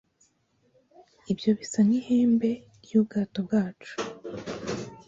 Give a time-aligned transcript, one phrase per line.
[1.31, 2.51] Ibyo bisa nkihembe
[2.83, 3.93] ryubwato bwacu